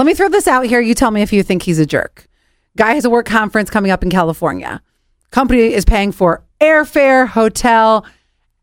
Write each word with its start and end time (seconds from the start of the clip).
Let 0.00 0.06
me 0.06 0.14
throw 0.14 0.30
this 0.30 0.48
out 0.48 0.64
here. 0.64 0.80
You 0.80 0.94
tell 0.94 1.10
me 1.10 1.20
if 1.20 1.30
you 1.30 1.42
think 1.42 1.62
he's 1.62 1.78
a 1.78 1.84
jerk. 1.84 2.26
Guy 2.74 2.94
has 2.94 3.04
a 3.04 3.10
work 3.10 3.26
conference 3.26 3.68
coming 3.68 3.90
up 3.90 4.02
in 4.02 4.08
California. 4.08 4.80
Company 5.30 5.74
is 5.74 5.84
paying 5.84 6.10
for 6.10 6.42
airfare, 6.58 7.28
hotel, 7.28 8.06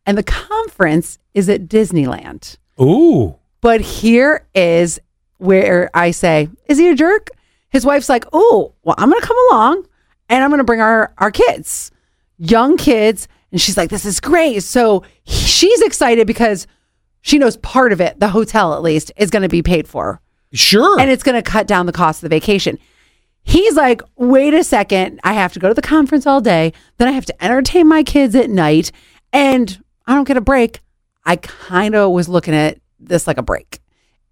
and 0.07 0.17
the 0.17 0.23
conference 0.23 1.19
is 1.35 1.47
at 1.47 1.67
Disneyland. 1.67 2.57
Ooh. 2.81 3.35
But 3.61 3.81
here 3.81 4.47
is 4.55 4.99
where 5.37 5.91
I 5.93 6.09
say, 6.09 6.49
is 6.65 6.79
he 6.79 6.89
a 6.89 6.95
jerk? 6.95 7.29
His 7.69 7.85
wife's 7.85 8.09
like, 8.09 8.25
oh, 8.33 8.73
well, 8.81 8.95
I'm 8.97 9.07
going 9.07 9.21
to 9.21 9.27
come 9.27 9.37
along 9.51 9.85
and 10.29 10.43
I'm 10.43 10.49
going 10.49 10.57
to 10.57 10.63
bring 10.63 10.81
our, 10.81 11.13
our 11.19 11.29
kids, 11.29 11.91
young 12.39 12.77
kids. 12.77 13.27
And 13.51 13.61
she's 13.61 13.77
like, 13.77 13.91
this 13.91 14.05
is 14.05 14.19
great. 14.19 14.63
So 14.63 15.03
he- 15.21 15.45
she's 15.45 15.83
excited 15.83 16.25
because 16.25 16.65
she 17.21 17.37
knows 17.37 17.57
part 17.57 17.91
of 17.93 18.01
it, 18.01 18.19
the 18.19 18.29
hotel 18.29 18.73
at 18.73 18.81
least, 18.81 19.11
is 19.17 19.29
going 19.29 19.43
to 19.43 19.49
be 19.49 19.61
paid 19.61 19.87
for. 19.87 20.19
Sure. 20.53 20.99
And 20.99 21.09
it's 21.09 21.23
going 21.23 21.35
to 21.35 21.41
cut 21.41 21.67
down 21.67 21.85
the 21.85 21.91
cost 21.91 22.23
of 22.23 22.29
the 22.29 22.35
vacation. 22.35 22.79
He's 23.43 23.75
like, 23.75 24.01
wait 24.17 24.53
a 24.53 24.63
second. 24.63 25.19
I 25.23 25.33
have 25.33 25.53
to 25.53 25.59
go 25.59 25.69
to 25.69 25.73
the 25.73 25.81
conference 25.81 26.25
all 26.25 26.41
day. 26.41 26.73
Then 26.97 27.07
I 27.07 27.11
have 27.11 27.25
to 27.25 27.43
entertain 27.43 27.87
my 27.87 28.03
kids 28.03 28.35
at 28.35 28.49
night. 28.49 28.91
And 29.31 29.81
I 30.05 30.15
don't 30.15 30.27
get 30.27 30.37
a 30.37 30.41
break. 30.41 30.81
I 31.25 31.37
kind 31.37 31.95
of 31.95 32.11
was 32.11 32.27
looking 32.27 32.53
at 32.53 32.79
this 32.99 33.27
like 33.27 33.37
a 33.37 33.43
break. 33.43 33.79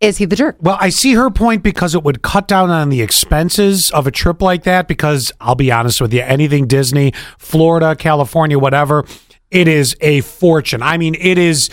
Is 0.01 0.17
he 0.17 0.25
the 0.25 0.35
jerk? 0.35 0.57
Well, 0.59 0.77
I 0.79 0.89
see 0.89 1.13
her 1.13 1.29
point 1.29 1.63
because 1.63 1.95
it 1.95 2.03
would 2.03 2.21
cut 2.21 2.47
down 2.47 2.69
on 2.69 2.89
the 2.89 3.01
expenses 3.01 3.89
of 3.91 4.05
a 4.07 4.11
trip 4.11 4.41
like 4.41 4.63
that. 4.63 4.87
Because 4.87 5.31
I'll 5.39 5.55
be 5.55 5.71
honest 5.71 6.01
with 6.01 6.13
you, 6.13 6.21
anything 6.21 6.67
Disney, 6.67 7.13
Florida, 7.37 7.95
California, 7.95 8.59
whatever, 8.59 9.05
it 9.49 9.67
is 9.69 9.95
a 10.01 10.21
fortune. 10.21 10.81
I 10.81 10.97
mean, 10.97 11.15
it 11.15 11.37
is. 11.37 11.69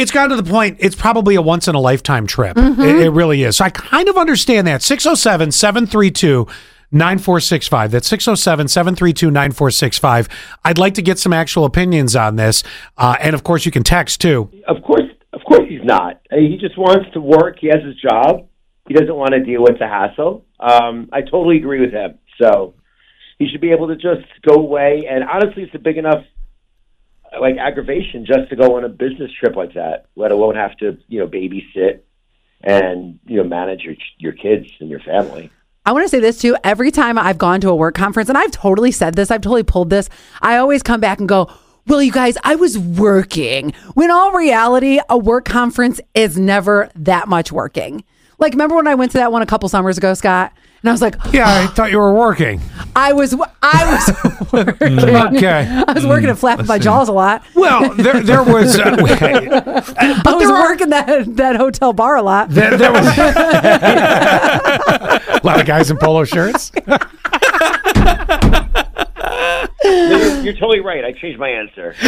It's 0.00 0.10
gotten 0.10 0.36
to 0.36 0.42
the 0.42 0.50
point, 0.50 0.78
it's 0.80 0.96
probably 0.96 1.34
a 1.34 1.42
once 1.42 1.68
in 1.68 1.74
a 1.74 1.80
lifetime 1.80 2.26
trip. 2.26 2.56
Mm-hmm. 2.56 2.80
It, 2.80 2.96
it 3.06 3.10
really 3.10 3.42
is. 3.42 3.56
So 3.56 3.64
I 3.66 3.70
kind 3.70 4.08
of 4.08 4.16
understand 4.16 4.66
that. 4.66 4.82
607 4.82 5.52
732 5.52 6.46
9465. 6.92 7.90
That's 7.90 8.08
607 8.08 8.68
732 8.68 9.30
9465. 9.30 10.28
I'd 10.64 10.78
like 10.78 10.94
to 10.94 11.02
get 11.02 11.18
some 11.18 11.32
actual 11.32 11.64
opinions 11.64 12.16
on 12.16 12.36
this. 12.36 12.62
Uh, 12.96 13.16
and 13.20 13.34
of 13.34 13.44
course, 13.44 13.64
you 13.64 13.72
can 13.72 13.84
text 13.84 14.20
too. 14.20 14.50
Of 14.66 14.82
course, 14.82 15.02
of 15.32 15.40
course, 15.46 15.68
he's 15.68 15.84
not. 15.84 16.20
Uh, 16.32 16.36
He 16.36 16.56
just 16.60 16.76
wants 16.76 17.10
to 17.12 17.20
work. 17.20 17.58
He 17.60 17.68
has 17.68 17.82
his 17.84 17.96
job. 17.96 18.46
He 18.88 18.94
doesn't 18.94 19.14
want 19.14 19.32
to 19.32 19.44
deal 19.44 19.62
with 19.62 19.78
the 19.78 19.86
hassle. 19.86 20.44
Um, 20.58 21.08
I 21.12 21.20
totally 21.20 21.58
agree 21.58 21.80
with 21.80 21.92
him. 21.92 22.18
So 22.42 22.74
he 23.38 23.48
should 23.48 23.60
be 23.60 23.70
able 23.70 23.88
to 23.88 23.96
just 23.96 24.26
go 24.42 24.54
away. 24.54 25.02
And 25.08 25.22
honestly, 25.22 25.62
it's 25.62 25.74
a 25.74 25.78
big 25.78 25.96
enough 25.96 26.24
like 27.38 27.56
aggravation 27.58 28.26
just 28.26 28.48
to 28.50 28.56
go 28.56 28.76
on 28.76 28.84
a 28.84 28.88
business 28.88 29.30
trip 29.38 29.56
like 29.56 29.74
that, 29.74 30.06
let 30.16 30.32
alone 30.32 30.54
have 30.56 30.76
to 30.78 30.98
you 31.08 31.20
know 31.20 31.26
babysit 31.26 32.00
and 32.62 33.18
you 33.26 33.36
know 33.36 33.44
manage 33.44 33.82
your 33.82 33.94
your 34.18 34.32
kids 34.32 34.70
and 34.80 34.90
your 34.90 35.00
family. 35.00 35.50
I 35.86 35.92
want 35.92 36.04
to 36.04 36.08
say 36.08 36.20
this 36.20 36.38
too. 36.38 36.56
Every 36.62 36.90
time 36.90 37.18
I've 37.18 37.38
gone 37.38 37.60
to 37.62 37.70
a 37.70 37.74
work 37.74 37.94
conference, 37.94 38.28
and 38.28 38.36
I've 38.36 38.50
totally 38.50 38.92
said 38.92 39.14
this, 39.14 39.30
I've 39.30 39.40
totally 39.40 39.62
pulled 39.62 39.90
this, 39.90 40.08
I 40.42 40.56
always 40.56 40.82
come 40.82 41.00
back 41.00 41.20
and 41.20 41.28
go, 41.28 41.50
well, 41.86 42.02
you 42.02 42.12
guys, 42.12 42.36
I 42.44 42.54
was 42.54 42.78
working. 42.78 43.72
When 43.94 44.10
all 44.10 44.32
reality, 44.32 45.00
a 45.08 45.16
work 45.16 45.46
conference 45.46 46.00
is 46.14 46.38
never 46.38 46.90
that 46.94 47.28
much 47.28 47.50
working. 47.50 48.04
Like, 48.40 48.54
remember 48.54 48.74
when 48.76 48.86
I 48.88 48.94
went 48.94 49.12
to 49.12 49.18
that 49.18 49.30
one 49.30 49.42
a 49.42 49.46
couple 49.46 49.68
summers 49.68 49.98
ago, 49.98 50.14
Scott? 50.14 50.52
And 50.82 50.88
I 50.88 50.92
was 50.92 51.02
like, 51.02 51.14
Yeah, 51.30 51.44
I 51.46 51.66
thought 51.74 51.90
you 51.90 51.98
were 51.98 52.14
working. 52.14 52.58
I 52.96 53.12
was, 53.12 53.34
I 53.62 53.92
was 53.92 54.10
working. 54.52 54.98
Okay. 54.98 55.82
I 55.86 55.92
was 55.92 56.06
working 56.06 56.30
at 56.30 56.38
flapping 56.38 56.64
my 56.66 56.78
jaws 56.78 57.08
a 57.08 57.12
lot. 57.12 57.44
Well, 57.54 57.92
there, 57.94 58.22
there 58.22 58.42
was. 58.42 58.78
Uh, 58.78 58.96
okay. 59.00 59.46
I 59.50 60.34
was 60.34 60.48
working 60.48 60.88
that 60.88 61.36
that 61.36 61.56
hotel 61.56 61.92
bar 61.92 62.16
a 62.16 62.22
lot. 62.22 62.48
There, 62.50 62.78
there 62.78 62.92
was 62.92 63.06
a 63.18 63.20
lot 65.44 65.60
of 65.60 65.66
guys 65.66 65.90
in 65.90 65.98
polo 65.98 66.24
shirts. 66.24 66.72
You're, 70.42 70.44
you're 70.52 70.54
totally 70.60 70.80
right. 70.80 71.04
I 71.04 71.12
changed 71.12 71.38
my 71.38 71.48
answer. 71.50 71.94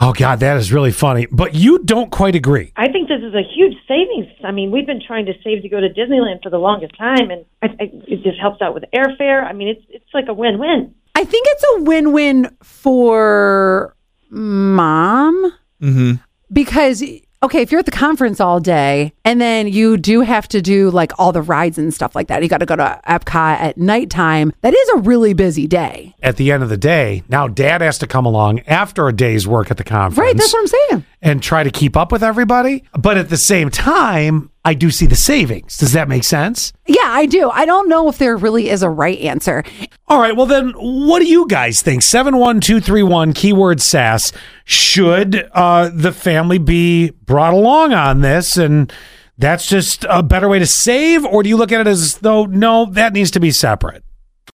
Oh 0.00 0.12
God, 0.16 0.40
that 0.40 0.56
is 0.56 0.72
really 0.72 0.92
funny. 0.92 1.26
But 1.30 1.54
you 1.54 1.80
don't 1.84 2.10
quite 2.10 2.34
agree. 2.34 2.72
I 2.76 2.88
think 2.88 3.08
this 3.08 3.20
is 3.22 3.34
a 3.34 3.42
huge 3.42 3.74
savings. 3.86 4.26
I 4.44 4.52
mean, 4.52 4.70
we've 4.70 4.86
been 4.86 5.02
trying 5.04 5.26
to 5.26 5.32
save 5.44 5.62
to 5.62 5.68
go 5.68 5.80
to 5.80 5.88
Disneyland 5.88 6.42
for 6.42 6.50
the 6.50 6.58
longest 6.58 6.96
time, 6.96 7.30
and 7.30 7.44
I, 7.62 7.66
I, 7.66 7.90
it 8.06 8.22
just 8.22 8.38
helps 8.40 8.62
out 8.62 8.74
with 8.74 8.84
airfare. 8.94 9.44
I 9.44 9.52
mean, 9.52 9.68
it's 9.68 9.82
it's 9.88 10.14
like 10.14 10.26
a 10.28 10.32
win-win. 10.34 10.94
I 11.14 11.24
think 11.24 11.46
it's 11.50 11.64
a 11.76 11.82
win-win 11.82 12.56
for 12.62 13.96
mom 14.30 15.52
mhm 15.82 16.20
because 16.52 17.02
okay, 17.42 17.62
if 17.62 17.70
you're 17.70 17.78
at 17.78 17.84
the 17.86 17.90
conference 17.92 18.40
all 18.40 18.60
day 18.60 19.12
and 19.24 19.40
then 19.40 19.68
you 19.68 19.96
do 19.96 20.20
have 20.22 20.48
to 20.48 20.60
do 20.60 20.90
like 20.90 21.12
all 21.18 21.32
the 21.32 21.42
rides 21.42 21.78
and 21.78 21.92
stuff 21.94 22.14
like 22.14 22.28
that, 22.28 22.42
you 22.42 22.48
got 22.48 22.58
to 22.58 22.66
go 22.66 22.76
to 22.76 23.00
Epcot 23.08 23.60
at 23.60 23.76
nighttime. 23.78 24.52
That 24.62 24.74
is 24.74 24.88
a 24.90 24.96
really 24.98 25.34
busy 25.34 25.66
day, 25.66 26.14
At 26.22 26.36
the 26.36 26.50
end 26.50 26.62
of 26.62 26.68
the 26.68 26.76
day, 26.76 27.22
now 27.28 27.46
Dad 27.48 27.80
has 27.80 27.98
to 27.98 28.06
come 28.06 28.26
along 28.26 28.60
after 28.60 29.08
a 29.08 29.12
day's 29.12 29.46
work 29.46 29.70
at 29.70 29.76
the 29.76 29.84
conference, 29.84 30.18
right? 30.18 30.36
That's 30.36 30.52
what 30.52 30.60
I'm 30.60 30.66
saying. 30.66 31.04
and 31.22 31.42
try 31.42 31.62
to 31.62 31.70
keep 31.70 31.96
up 31.96 32.12
with 32.12 32.22
everybody. 32.22 32.84
But 32.98 33.16
at 33.18 33.28
the 33.28 33.36
same 33.36 33.70
time, 33.70 34.50
I 34.64 34.74
do 34.74 34.90
see 34.90 35.06
the 35.06 35.16
savings. 35.16 35.78
Does 35.78 35.92
that 35.92 36.08
make 36.08 36.24
sense? 36.24 36.72
Yeah, 36.86 36.98
I 37.04 37.26
do. 37.26 37.48
I 37.50 37.64
don't 37.64 37.88
know 37.88 38.08
if 38.08 38.18
there 38.18 38.36
really 38.36 38.68
is 38.68 38.82
a 38.82 38.90
right 38.90 39.18
answer. 39.20 39.64
All 40.10 40.18
right. 40.18 40.34
Well, 40.34 40.46
then, 40.46 40.70
what 40.70 41.18
do 41.18 41.26
you 41.26 41.46
guys 41.46 41.82
think? 41.82 42.02
71231, 42.02 43.34
keyword 43.34 43.80
SAS. 43.82 44.32
Should 44.64 45.48
uh, 45.52 45.90
the 45.92 46.12
family 46.12 46.56
be 46.56 47.10
brought 47.10 47.52
along 47.52 47.92
on 47.92 48.22
this? 48.22 48.56
And 48.56 48.90
that's 49.36 49.68
just 49.68 50.06
a 50.08 50.22
better 50.22 50.48
way 50.48 50.58
to 50.60 50.66
save? 50.66 51.26
Or 51.26 51.42
do 51.42 51.50
you 51.50 51.58
look 51.58 51.72
at 51.72 51.82
it 51.82 51.86
as 51.86 52.16
though, 52.18 52.46
no, 52.46 52.86
that 52.86 53.12
needs 53.12 53.30
to 53.32 53.40
be 53.40 53.50
separate? 53.50 54.02